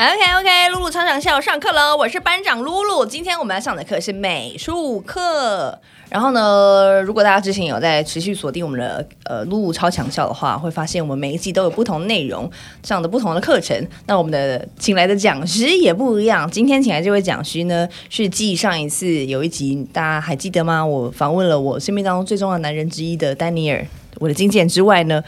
[0.00, 1.96] OK OK，露露超强笑上课喽！
[1.96, 5.76] 我是班长露露，今天我们要上的课是美术课。
[6.08, 12.48] 然后呢，如果大家之前有在持续锁定我们的呃露露超强笑的话，会发现我们每一季都有不同内容
[12.84, 13.76] 上的不同的课程。
[14.06, 16.48] 那我们的请来的讲师也不一样。
[16.48, 20.86] 今天请来这位讲师呢，是继上一次有一集大家还记得吗？
[20.86, 23.84] 我访问了我生命当中最重要男人之一的丹尼尔，
[24.20, 25.24] 我的经纪人之外呢，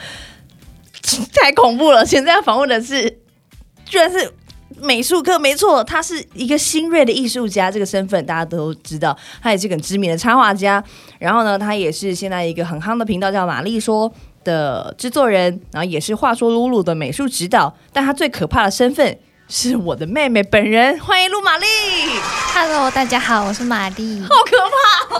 [1.35, 2.07] 太恐怖了！
[2.07, 3.19] 现在要访问的是，
[3.85, 4.33] 居然是。
[4.83, 9.17] 美术课没错，他是一个新锐的艺术家，这个身份大家都知道。
[9.43, 10.83] 他也是个知名的插画家，
[11.19, 14.11] 然后呢，他也是现在一个很夯的频道叫玛丽说
[14.43, 17.75] 的制作人，然后也是话说露露的美术指导。
[17.93, 21.67] 但他最可怕的身份是我的妹妹本人，欢迎陆玛丽。
[22.55, 24.21] Hello，大家好，我是玛丽。
[24.23, 24.57] 好可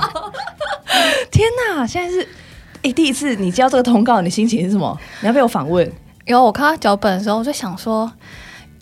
[0.01, 0.33] 怕！
[1.31, 2.27] 天哪，现在是
[2.83, 4.99] 哎第一次你交这个通告，你心情是什么？
[5.21, 5.93] 你要被我访问？
[6.25, 8.11] 然后我看到脚本的时候，我就想说。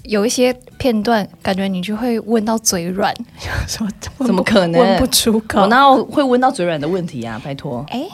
[0.05, 3.15] 有一些片段，感觉你就会问到嘴软，
[3.69, 3.87] 说
[4.19, 5.61] 怎么可能问不出口？
[5.61, 7.41] 我那会问到嘴软的问题啊？
[7.45, 8.07] 拜托，哎，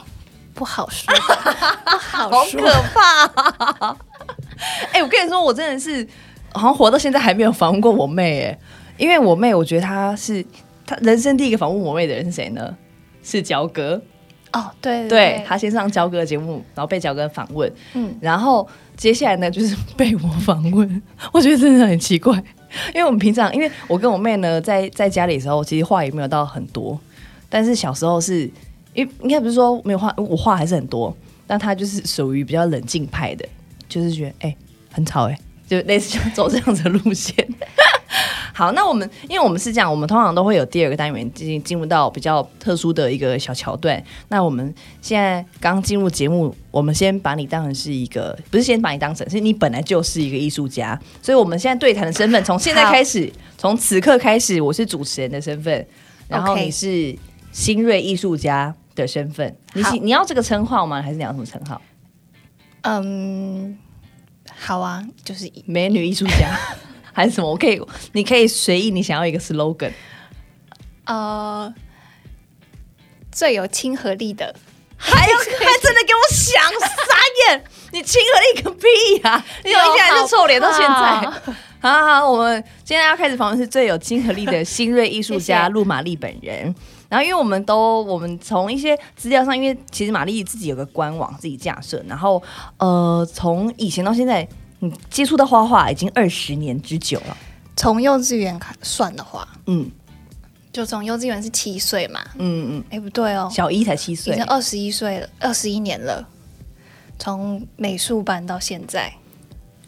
[0.54, 1.14] 不好说，
[2.28, 3.96] 不好说，好可怕！
[4.92, 6.06] 哎，我跟你说，我真的是
[6.52, 8.58] 好像活到现在还没有访问过我妹，哎，
[8.96, 10.44] 因为我妹，我觉得她是
[10.86, 12.76] 她人生第一个访问我妹的人是谁呢？
[13.22, 14.00] 是焦哥。
[14.54, 18.66] 哦，对，对他先上焦哥的节目，然后被焦哥访问，嗯，然后
[18.96, 21.02] 接下来呢就是被我访问，
[21.34, 22.32] 我觉得真的很奇怪，
[22.94, 26.98] 因为我们平常，因为我跟我妹呢在在家里的时候，其实话也没有到很多，
[27.48, 28.48] 但是小时候是
[28.94, 31.14] 因为应该不是说没有话，我话还是很多，
[31.46, 33.44] 但他就是属于比较冷静派的，
[33.88, 34.56] 就是觉得哎
[34.92, 37.44] 很吵哎，就类似走这样子的路线。
[38.54, 44.02] 好，那我们因为我们是这样，我们通常都会有第二个单元进进入到比较特殊的一个小桥段。
[44.28, 50.98] 那我们现在刚进入节目，我们先把你当成是一个，不是先把你当成，是你本来就是一个艺术家。
[51.20, 55.84] 所以我们现在对谈的身份，从现在开始，从此刻开始，我是主持人的身份，
[56.28, 57.16] 然后你是
[57.50, 59.56] 新锐艺术家的身份。
[59.72, 61.02] 你你要这个称号吗？
[61.02, 61.82] 还是你要什么称号？
[62.82, 63.76] 嗯，
[64.56, 66.56] 好啊，就是美女艺术家。
[67.14, 67.48] 还是什么？
[67.48, 67.80] 我可以，
[68.12, 69.92] 你可以随意，你想要一个 slogan。
[71.06, 71.72] 呃，
[73.30, 74.54] 最有亲和力的，
[74.96, 75.44] 还有 还
[75.80, 77.64] 真的给我想傻眼！
[77.92, 79.44] 你亲和力个屁呀！
[79.62, 81.54] 你有一天还是臭脸到现在。
[81.80, 86.74] 好好 好，我们今天要开始访问是最有亲和力的新锐艺术家陆玛丽本人。
[87.08, 92.42] 然后，因为我们都我们从一些资料上，因为其实玛丽自己有个官网自己架设，然后
[92.78, 94.48] 呃，从以前到现在。
[95.10, 97.36] 接触到画画已经二十年之久了。
[97.76, 99.90] 从幼稚园开算的话，嗯，
[100.72, 106.24] 就从幼稚园是七岁嘛，嗯嗯，哎不对哦，小一才七岁，已经二十一岁了，二十一年了。
[107.18, 109.12] 从美术班到现在，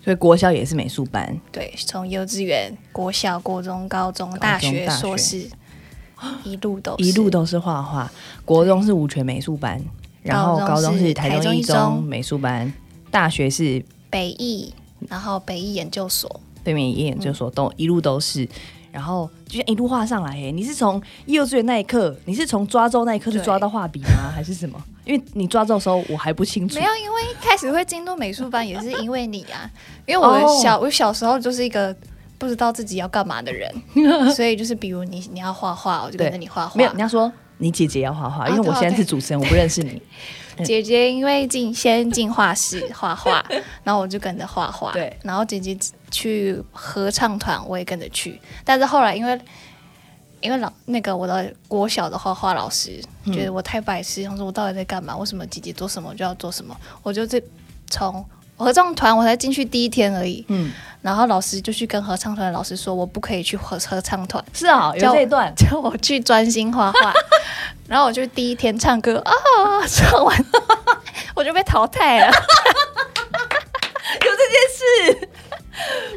[0.02, 1.38] 所以国小也是美术班。
[1.52, 5.48] 对，从幼稚园、国小、国中、高中、大学、硕士，
[6.44, 8.10] 一路都一路都是画画。
[8.44, 9.80] 国中是五泉美术班，
[10.22, 12.72] 然后高中是台中一中美术班，
[13.10, 14.74] 大学是北艺。
[15.08, 18.48] 然后北艺研究所，对面一研究所都一路都是，
[18.90, 20.32] 然后就像一路画上来。
[20.32, 24.30] 哎，你是从幼稚园那一刻，你是从抓周那一刻就抓到画笔吗？
[24.34, 24.82] 还是什么？
[25.04, 26.74] 因为你抓周的时候我还不清楚。
[26.74, 29.70] 没有，因为一开始会进入美术班也是因为你啊，
[30.06, 31.94] 因为我小我小时候就是一个
[32.38, 33.72] 不知道自己要干嘛的人，
[34.34, 36.76] 所以就是比如你你要画画，我就跟着你画画。
[36.76, 40.02] 没有，你要说你姐姐要画画，因为我现在是主持人，我不认识你。
[40.64, 43.44] 姐姐因为进先进画室画画，
[43.84, 44.92] 然后我就跟着画画。
[44.92, 45.76] 对，然后姐姐
[46.10, 48.40] 去合唱团，我也跟着去。
[48.64, 49.38] 但是后来因为
[50.40, 55.16] 因为老那个我的国小的画画老师觉得我太白痴，他说我到底在干嘛？
[55.16, 56.76] 为什么姐姐做什么就要做什么？
[57.02, 57.42] 我就这
[57.90, 58.24] 从
[58.56, 60.44] 合唱团我才进去第一天而已。
[60.48, 60.72] 嗯，
[61.02, 64.42] 然后老师就去跟合唱团的老师说，我不可以去合合唱团。
[64.52, 67.12] 是啊，有这一段 叫我去专心画画。
[67.88, 69.32] 然后我就第一天唱歌啊，
[69.86, 70.44] 唱完
[71.34, 72.26] 我就被淘汰了。
[74.24, 75.28] 有这件事？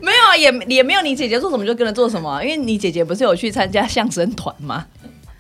[0.01, 1.01] 没有啊，也也没有。
[1.01, 4.86] 你姐姐做什么就跟着做什么，因为你姐姐不是有去参加相声团吗？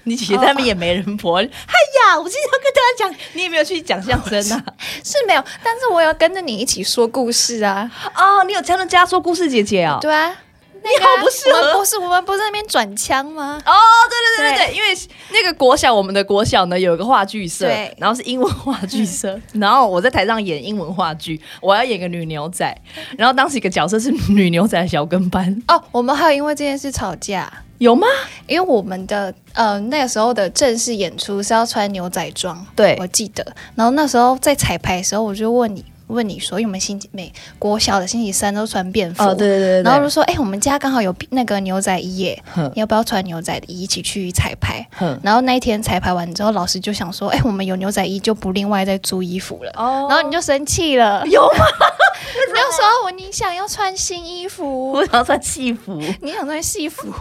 [0.03, 1.37] 你姐姐他们也没人婆。
[1.37, 4.63] 哎呀，我今天要跟大家讲，你也没有去讲相声啊？
[5.03, 7.89] 是没有，但是我要跟着你一起说故事啊。
[8.15, 9.97] 哦，你有加入加说故事姐姐哦？
[10.01, 10.35] 对啊。
[10.81, 13.61] 你好不适合，不是我们不是那边转枪吗？
[13.65, 13.73] 哦，
[14.09, 14.97] 对对对对对，因为
[15.31, 17.67] 那个国小，我们的国小呢有一个话剧社，
[17.97, 22.75] 然后是英文话剧社， 然后我在台上演英文话剧，我要演个女牛仔，
[23.17, 25.61] 然后当时一个角色是女牛仔的小跟班。
[25.67, 28.07] 哦，我们还有因为这件事吵架，有吗？
[28.47, 35.83] 因为我们的呃那个时候的正式演出是要穿牛仔装，对我记得，然后那时候在彩排的时候，我就问你。
[36.09, 44.85] 问你说，因为我们星期每国小的星期三都穿便服，哦，对对对，然后就说，哎，我们家刚好有那个牛仔衣耶，你要不要穿牛仔的衣一起去彩排？
[45.23, 49.71] 然后那一天彩排完之后，老师就想说，哎，我们有牛仔衣就不另外再租衣服了。
[49.75, 51.65] 哦，然后你就生气了，有吗？
[52.49, 57.13] 你就说我你想要穿新衣服，我想要穿戏服，你想穿戏服。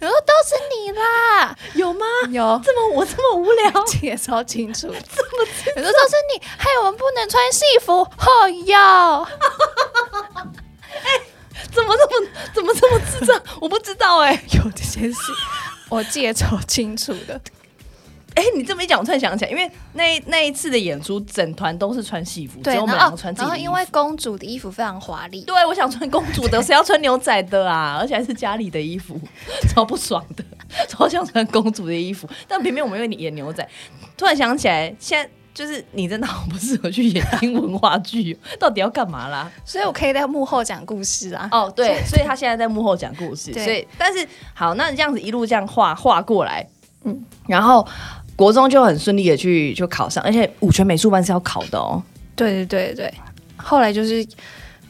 [0.00, 2.06] 我说都是你啦， 有吗？
[2.30, 4.88] 有这么我这么无聊，记得超清楚。
[4.88, 5.46] 这么
[5.76, 8.00] 我说都是你，害我们不能穿戏服。
[8.00, 9.26] 哦哟，
[11.02, 11.20] 哎，
[11.72, 13.42] 怎么这么怎么这么智障？
[13.60, 15.32] 我不知道哎， 有这件事，
[15.88, 17.40] 我记得超清楚的。
[18.36, 27.96] 哎，你这么一讲，我突然想起来，因为那那一次的演出，整团都是穿戏服，对，然后穿然后因为公主的衣服非常华丽，对，我想穿公主的，谁要穿牛仔的啊？
[27.98, 29.18] 而且还是家里的衣服，
[29.70, 30.44] 超不爽的，
[30.86, 32.28] 超想穿公主的衣服。
[32.46, 33.66] 但偏偏我们因为演牛仔，
[34.18, 39.50] 突然想起来，现在就是你真的好不适合去演英文话剧，到底要干嘛啦？
[39.64, 41.48] 所以我可以在幕后讲故事啊。
[41.50, 46.68] 哦，对，所以他现在在幕后讲故事， 所以但是好，那你这样子一路这样画画过来，
[47.04, 47.88] 嗯，然后。
[48.36, 52.02] 国中就很顺利的去就考上，而且五全美术班是要考的哦。
[52.36, 53.14] 对对对对，
[53.56, 54.24] 后来就是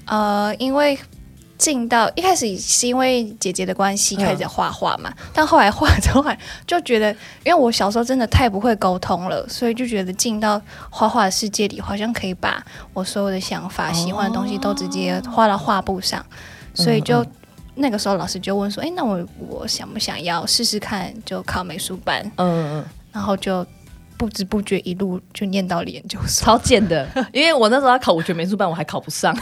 [0.04, 0.98] 呃，因为
[1.56, 7.10] 进到一开始是因为姐姐的关系开始画画嘛，但后来画着画就觉得，
[7.44, 10.60] 因为我小时候真的太不会沟通了，所以就觉得进到
[10.90, 12.60] 画画的世界里，好像可以把
[12.92, 16.24] 我所有的想法、喜欢的东西都直接画到画布上，
[16.74, 17.24] 所以就
[17.76, 22.84] 那个时候老师就问说：“哎，那我我想不想要试试看，就考美术班？”嗯嗯。
[23.16, 23.66] 然后就
[24.18, 27.08] 不知不觉一路就念到研究所，超贱的。
[27.32, 29.34] 因为我那时候要考五全美术班，我还考不上。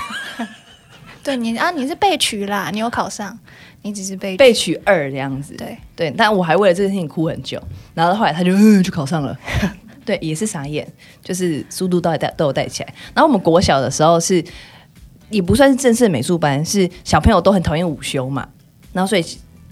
[1.24, 3.36] 对你啊，你是被取啦，你有考上，
[3.82, 5.56] 你只是被被取二这样子。
[5.56, 7.60] 对对，但我还为了这件事情哭很久。
[7.94, 9.36] 然后后来他就嗯就考上了，
[10.06, 10.86] 对，也是傻眼，
[11.20, 12.94] 就是速度都带都有带起来。
[13.12, 14.44] 然后我们国小的时候是
[15.30, 18.48] 也不算是正式美术班，是小朋友都很讨厌午休嘛，
[18.92, 19.24] 然后所以。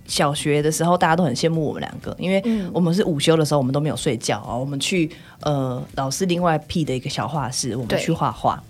[0.06, 4.54] 小学的时候，大家都很羡慕我们两个，因为我们是午休的时候，我们都没有睡觉啊。
[4.54, 5.10] 我们去
[5.40, 8.62] 呃老师另外辟的一个小画室，我们去画画，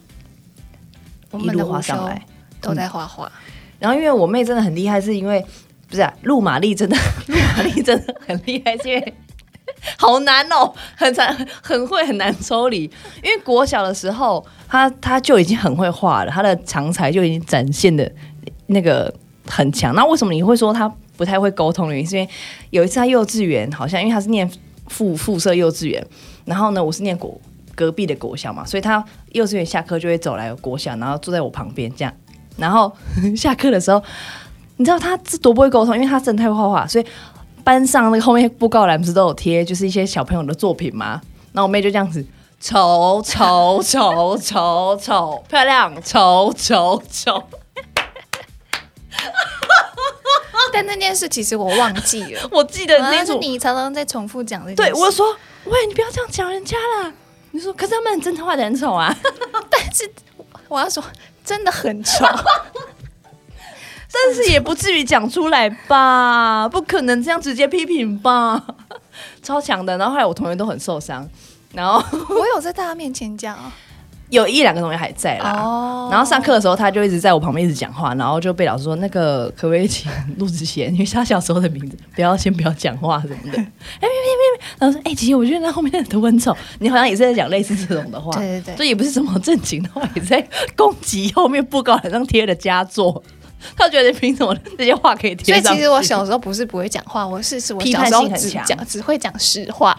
[1.33, 2.23] 一路画上来
[2.61, 3.31] 都在画画。
[3.79, 5.45] 然后因为我妹真的很厉害，是因为
[5.89, 6.97] 不是陆玛丽真的
[7.27, 9.15] 路玛丽真的很厉害，是因为
[9.99, 12.85] 好难哦，很难很会很难抽离。
[13.23, 18.09] 因为国小的时候，她她就已经很会画了，她的长才就已经展现的
[18.67, 19.13] 那个
[19.47, 19.95] 很强。
[19.95, 20.93] 那为什么你会说她？
[21.23, 22.29] 不太会沟通的原因，是因为
[22.71, 24.51] 有一次他幼稚园好像，因为他是念
[24.89, 26.05] 附附设幼稚园，
[26.45, 27.41] 然后呢，我是念国
[27.77, 32.13] 隔壁的国小嘛，所以他幼稚园下课就会走来国小，然后坐在我旁边这样，
[32.57, 32.93] 然后
[33.37, 34.03] 下课的时候，
[34.79, 37.07] 你知道他是多不会沟通，因为他真的太会画画，所以
[37.63, 41.21] 班上那个后面布告栏不是都有贴，就是一些小朋友的作品嘛，
[41.53, 42.27] 然后我妹就这样子，
[42.59, 47.41] 丑丑丑丑丑 漂亮，丑丑丑。
[50.73, 54.75] 但那件事其实我忘记了， 我记得那是你常常在重复讲的。
[54.75, 57.13] 对，我说，喂，你不要这样讲人家了。
[57.53, 59.15] 你说，可是他们真的画的很丑啊。
[59.69, 60.11] 但是
[60.69, 61.05] 我要说，
[61.45, 62.25] 真的很丑。
[64.15, 66.69] 但是也不至于讲出来吧？
[66.69, 68.63] 不可能这样直接批评吧？
[69.43, 69.97] 超强的。
[69.99, 71.29] 然后后来我同学都很受伤。
[71.73, 72.03] 然后
[72.35, 73.73] 我有在大家面前讲啊。
[74.33, 83.53] 有一两个同学还在啦，然后上课的时候他就一直在我旁边一直讲话，然后就被老师说那个可不可以请陆子贤，因为他小时候的名字，不要先不要讲话什么的。
[83.59, 83.63] 哎，
[84.01, 84.09] 别别
[84.59, 84.65] 别！
[84.79, 90.43] 然后说哎，姐姐，我觉得那后面的都很丑，你好像也是在讲类似这种的话，对对对，这也不是什么正经的话，也在
[90.75, 93.23] 攻击后面布告栏上贴的佳作。
[93.77, 95.61] 他觉得凭什么这些话可以贴？
[95.61, 99.95] 所以其实我小时候不是不会讲话，我是是我小时候只讲只会讲实话。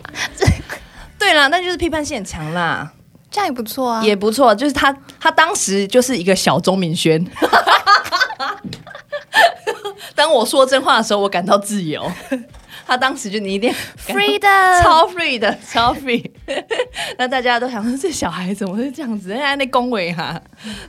[1.20, 2.92] 对啦，那就是批判性很强啦。
[3.34, 4.54] 这样也不错啊，也不错。
[4.54, 7.22] 就是他，他当时就是一个小钟明轩。
[10.16, 12.10] 当我说真话的时候，我感到自由。
[12.86, 14.48] 他当时就你一定 free 的，
[14.84, 16.30] 超 free 的，超 free。
[17.18, 19.30] 那大家都想说，这小孩怎么会这样子？
[19.30, 20.40] 人家那恭维哈，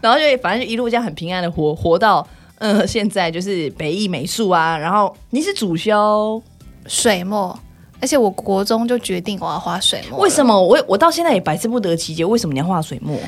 [0.02, 2.26] 然后就反正就一路这样很平安的活活到
[2.58, 4.76] 嗯，现在就是北艺美术啊。
[4.76, 6.42] 然后你是主修
[6.86, 7.58] 水墨。
[8.00, 10.18] 而且我国中就决定我要画水墨。
[10.20, 13.18] 为什么我我到现在也百思不得其解，为什么你要画水墨？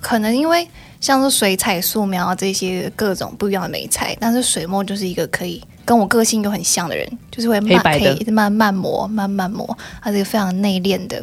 [0.00, 0.66] 可能因为
[1.00, 11.22] 像是水彩、素描这些各种不一样的美彩，但是水墨就是一个可以跟我个性又很像的人，就是会慢可以慢慢磨、慢慢磨，它是一个非常内敛的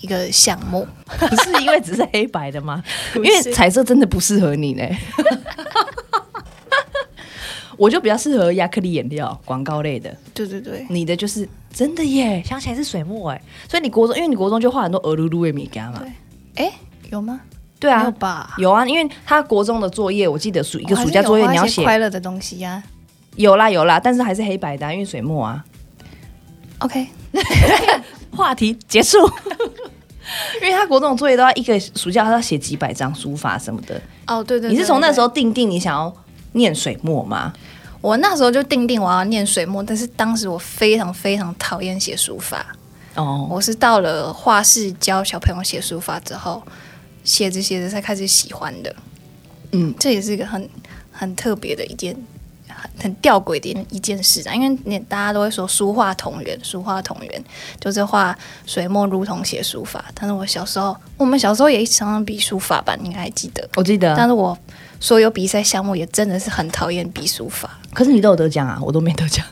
[0.00, 0.86] 一个项目。
[1.18, 2.82] 不是因为只是黑白的吗？
[3.16, 4.82] 因为彩色真的不适合你呢。
[7.78, 10.14] 我就比较适合亚克力颜料，广告类的。
[10.34, 13.42] 对对对，你的就是真的耶，想起来是水墨哎。
[13.68, 16.00] 所以你国中，因为你国中就画很多鹅噜噜的米干嘛。
[16.00, 16.72] 对，哎，
[17.10, 17.40] 有吗？
[17.80, 18.54] 对啊，有吧？
[18.58, 22.82] 有啊，因为他国中的作业，我记得暑一个暑假作业你要写快乐的东西呀。
[23.36, 25.64] 有啦有啦，但是还是黑白的，因为水墨啊。
[26.78, 27.06] OK，
[28.34, 29.18] 话题结束。
[30.60, 34.00] 因为他国中的作业都要一个暑假，他要写几百张书法什么的。
[34.26, 34.68] 哦，对对。
[34.70, 36.12] 你是从那时候定定你想要
[36.52, 37.52] 念水墨吗？
[38.00, 42.66] 我那时候就定定我要念水墨，但是当时我非常非常讨厌写书法。
[43.14, 43.46] 哦。
[43.50, 46.62] 我是到了画室教小朋友写书法之后。
[47.24, 48.94] 写着写着才开始喜欢的，
[49.72, 50.66] 嗯，这也是一个很
[51.12, 52.16] 很特别的一件
[52.66, 57.44] 很很吊诡的一件事啊，因为你大家都会说书画同源，书画同源
[57.78, 60.02] 就是画水墨如同写书法。
[60.14, 63.68] 但是我小时候，我们小时候也常常比书法吧，你应该还记得？
[63.76, 64.16] 我记得。
[64.16, 64.56] 但是我
[65.00, 67.78] 所有比赛项目也真的是很讨厌比书法。
[67.92, 69.44] 可是你都有得奖啊，我都没得奖。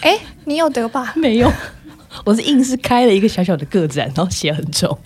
[0.00, 1.12] 哎，你有得吧？
[1.16, 1.52] 没有，
[2.24, 4.96] 我是硬是开了一个小小的个展，然后写很丑。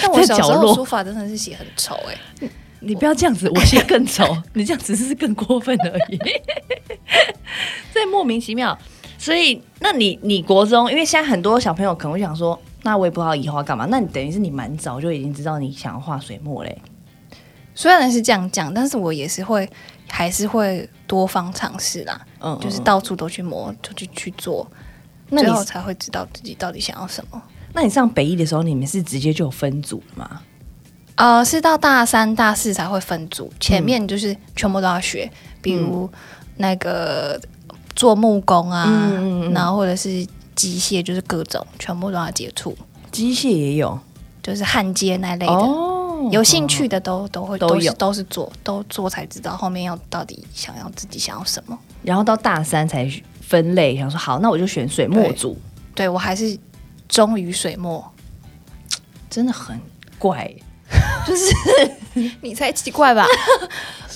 [0.00, 2.48] 但我小时候书法真的是写很丑哎，
[2.80, 6.18] 你不要这样子，我写更丑， 你这样只是更过分而已，
[7.92, 8.76] 这莫名其妙。
[9.18, 13.84] 所以，那你你国中，因为现在很多小朋友可能会想说，那我也不知道以后要干嘛。
[13.90, 16.80] 那你等于是你蛮早就已经知道你想要画水墨嘞。
[17.80, 19.66] 虽然是这样讲，但是我也是会
[20.06, 24.70] 还是会多方尝试啦，嗯，就是到处都去摸，就去去做，
[25.30, 27.42] 最后才会知道自己到底想要什么。
[27.72, 30.42] 那你上北艺的时候，你们是直接就有分组吗？
[31.14, 35.32] 呃，是到大三、大四才会分组，前面就是全部都要学，
[35.62, 36.06] 比如
[36.58, 37.40] 那个
[37.96, 39.10] 做木工啊，
[39.54, 42.76] 然后或者是机械，就是各种全部都要接触。
[43.10, 43.98] 机械也有，
[44.42, 45.52] 就是焊接那类的，
[46.30, 51.78] 有兴趣的都都会都有，都是做，都做才知道后面要到底想要自己想要什么。
[52.02, 53.08] 然后到大三才
[53.40, 55.56] 分类，想说好，那我就选水墨组。
[55.94, 56.58] 对我还是。
[57.08, 58.08] 忠于水墨，
[59.28, 59.76] 真的很
[60.16, 60.48] 怪，
[61.26, 61.52] 就是
[62.40, 63.26] 你才奇怪吧？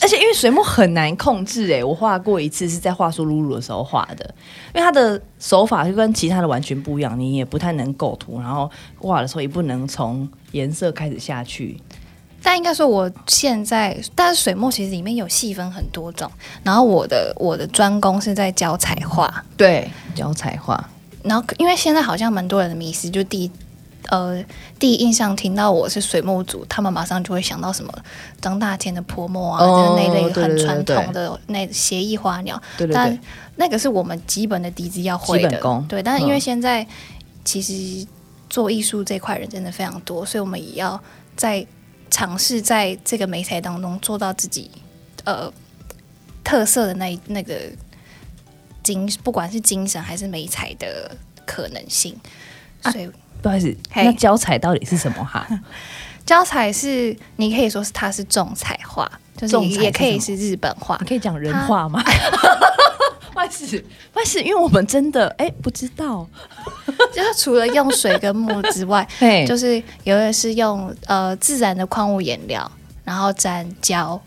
[0.05, 4.35] 而且因为水墨很难控制，哎，我画过一次是在画出露露的时候画的，
[4.75, 11.81] 因为它的手法就跟其他的完全不一样，你也不太能构图，然后画的时候也不能从颜色开始下去。
[12.43, 16.31] 但应该说，我现在，但是水墨其实里面有细分很多种，
[16.63, 20.87] 然后我的我的专攻是在教彩画，对，教彩画。
[21.23, 23.51] 然后，因为现在好像蛮多人的迷思，就第
[24.11, 24.45] 呃
[24.79, 27.93] 第一印象听到我是水墨组，他们马上就会想到什么
[28.41, 32.61] 张大千的泼墨啊，就是那类很传统的那协议花鸟。
[32.77, 33.19] 对对但
[33.57, 35.85] 那个是我们基本的底子要会的。
[35.89, 36.87] 对，但是因为现在
[37.45, 38.07] 其实
[38.51, 41.01] 做艺术这块人真的非常多，所以我们也要
[41.37, 41.67] 在
[42.11, 44.71] 尝试在这个美彩当中做到自己
[45.25, 45.53] 呃
[46.43, 47.55] 特色的那那个。
[48.85, 51.11] 精不管是精神还是美材的
[51.47, 52.15] 可能性，
[52.83, 53.11] 所以
[53.45, 55.47] 不好意思，那教彩到底是什么哈？
[56.25, 62.03] 教彩是你可以说是它是重彩画，就是也可以是日本画，你可以讲人话吗？
[63.35, 63.67] 不好意思，
[64.11, 66.27] 不好意思，因为我们真的哎不知道，
[67.13, 69.07] 就是除了用水跟墨之外，
[69.47, 72.71] 就是有的是用呃自然的矿物颜料，
[73.05, 74.19] 然后粘胶。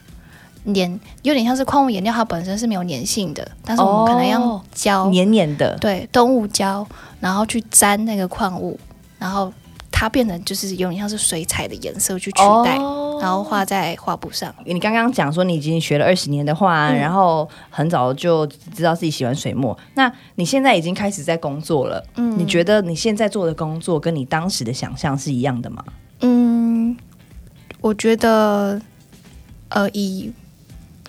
[0.76, 6.86] 粘有点像是矿物颜料，它本身是没有粘性的，但是我们可能要胶黏黏的，对，动物胶，
[7.22, 8.78] 然后去粘那个矿物，
[9.18, 9.52] 然后
[9.92, 12.76] 它变成就是有点像是水彩的颜色去取代，
[13.20, 14.54] 然后画在画布上。
[14.66, 18.46] 你刚刚讲说你已经学了二十年的画，然后很早就
[18.76, 25.84] 知道自己喜欢水墨，那你现在已经开始在工作了，嗯，你觉得你现在做的工作跟你当时的想象是一样的吗？
[26.22, 26.96] 嗯，
[27.82, 28.80] 我觉得，
[29.70, 30.32] 呃，以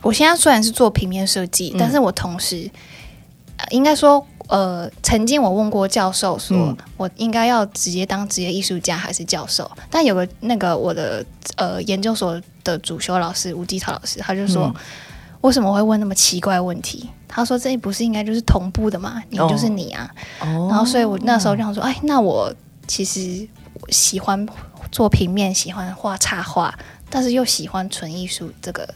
[0.03, 2.71] 我现在虽然是做平面设计，但是我同时
[3.71, 9.71] 应该说，呃，曾经我问过教授，说我应该要直接当职业艺术家还是教授？
[9.91, 11.25] 但有个那个我的
[11.57, 14.75] 呃研究所的主修老师吴基涛老师，他就说
[15.43, 17.09] 为什么会问那么奇怪问题？
[17.29, 19.23] 他说这不是应该就是同步的吗？
[19.31, 20.11] 你就是你啊。
[20.41, 22.53] 然后所以我那时候就想说，哎，那我
[22.87, 23.47] 其实
[23.91, 24.49] 喜欢
[24.91, 26.77] 做平面，喜欢画插画，
[27.09, 28.89] 但是又喜欢纯艺术这个。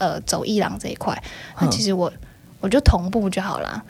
[0.00, 1.20] 呃，走艺廊这一块，
[1.60, 2.12] 那其实我
[2.60, 3.82] 我就同步就好了，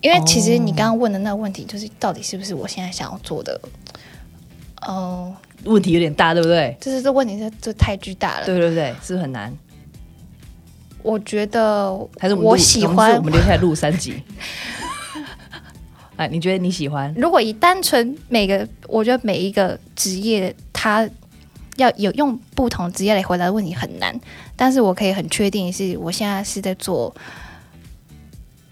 [0.00, 3.60] 因为其实你刚刚问的那个问题，就是到底是不是我现在想要做的？
[4.82, 6.74] 哦，问题有点大，对不对？
[6.80, 9.52] 就是这问题是这太巨大了，对对对，是不是很难？
[11.02, 14.22] 我觉得还是我喜欢我们留下来录三集。
[16.16, 17.12] 哎，你觉得你喜欢？
[17.16, 21.08] 如果以单纯每个，我觉得每一个职业，它
[21.76, 24.18] 要有用不同职业来回答的问题很难。
[24.54, 27.14] 但是我可以很确定是，我现在是在做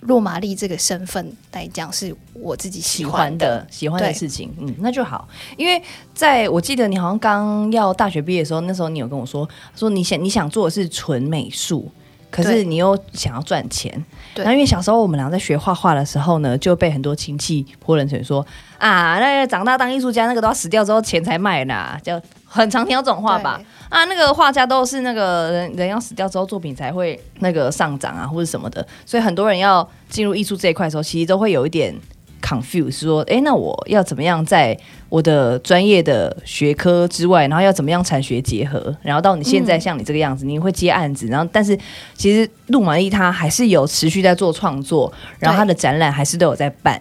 [0.09, 4.53] 洛玛丽这个身份来讲，是我自己喜欢的喜欢的事情。
[4.59, 5.29] 嗯，那就好。
[5.57, 5.81] 因为
[6.13, 11.89] 在我记得你好像刚要大学毕业的时候，那时候你有跟我说，说你想你想做的是纯美术。
[12.31, 13.91] 可是你又想要赚钱，
[14.35, 18.47] 然后因为小时候我们俩在学画画的时候呢，就被很多亲戚泼冷水说
[18.77, 23.61] 啊，那长大当艺术家那个都要死掉之后钱才卖呢，就很常听到这种话吧？
[23.89, 31.95] 啊，那个画家都是那个人人要死掉之后作品才会那个上涨啊，或者什么的，所以很多人要进入艺术这一块的时候，其实都会有一点。
[32.41, 34.75] confuse 说，哎，那我要怎么样在
[35.09, 41.77] 我的专业的学科之外，然后要怎么样产学结合，然后到你现在像你这个样子，你会接案子，然后但是
[42.15, 46.99] 其实陆满意他还是有持续在做创作，然后他的展览还是都有在办，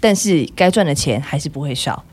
[0.00, 2.04] 但是该赚的钱还是不会少。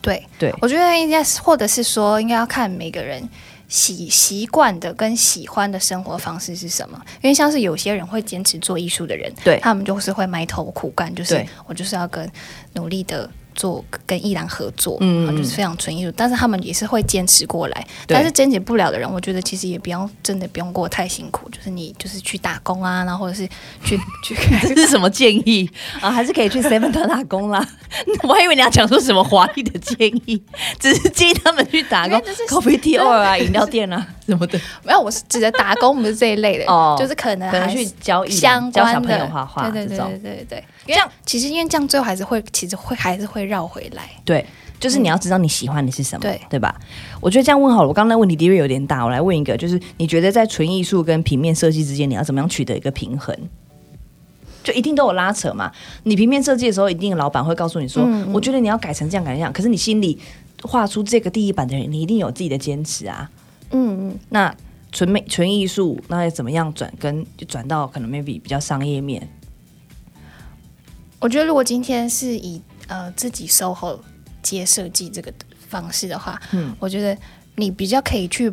[0.00, 3.28] 对对，我觉得应该是，或者是说，应该要看每个人。
[3.72, 7.00] 习习惯的跟喜欢的生活方式是什么？
[7.22, 12.28] 因为像是有些人会坚持做艺术的人，对他们就是会埋头苦干，就是我就是要跟
[12.72, 13.30] 努力的。
[13.60, 17.86] 做跟艺兰合作，嗯，就是非常纯艺术，但是他们也是会坚持过来。
[18.06, 23.46] 但是坚持不了的人，我觉得其实也不用真的不用过太辛苦，就是你就是去打工啊，然后或者是
[23.84, 26.10] 去 去，这是什么建议 啊？
[26.10, 27.62] 还是可以去 Seven 打工啦？
[28.24, 30.42] 我还以为你要讲出什么华丽的建议，
[30.78, 34.58] 只是建议他们去打工，coffee tea 啊，饮料店啊什么的。
[34.82, 40.64] 没有，我是指的打工，不是这一类的，哦，就是可能还去教相关的画画，对对对对对对。
[40.86, 44.08] 这样其实因为这样最后还是会，其实会还是会绕回来。
[44.24, 44.46] 对，
[44.78, 46.74] 就是你要知道你喜欢的是什么，对对吧？
[47.20, 47.88] 我觉得这样问好了。
[47.88, 53.36] 我刚刚那问题的确有点大，我来问一个，就是你觉得在纯艺术跟平面设计之间，你要怎么样取得一个平衡？
[54.62, 55.72] 就一定都有拉扯嘛？
[56.04, 59.52] 你平面设计的时候，一定老板会告诉你说，我觉得你要改成这样改成这样。
[59.52, 60.18] 可是你心里
[60.62, 63.30] 画出这个第一版的人，你一定有自己的坚持啊。
[63.70, 64.18] 嗯嗯。
[64.28, 64.54] 那
[64.92, 66.92] 纯美纯艺术，那要怎么样转？
[66.98, 69.26] 跟就转到可能 maybe 比较商业面？
[71.18, 72.60] 我觉得，如果今天是以
[72.90, 73.98] 呃自己 SOHO
[74.42, 75.32] 接设计这个
[75.68, 77.16] 方式的话，嗯，我觉得
[77.54, 78.52] 你比较可以去，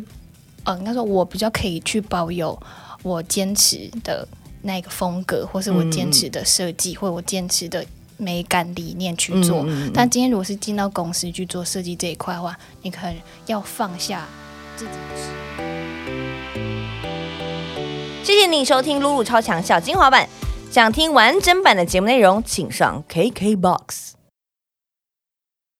[0.64, 2.58] 呃，应该说，我比较可以去保有
[3.02, 4.26] 我坚持的
[4.62, 7.84] 那个风格，或是我坚持的设计，或我坚持的
[8.16, 9.66] 美感理念去做。
[9.92, 14.26] 但今天如果是进到公司去做设计这一块的话，你可能要放下
[14.76, 15.16] 自己的。
[18.24, 20.28] 谢谢你收听露露超强小精华版。
[20.70, 24.17] 想听完整版的节目内容，请上 KKBOX。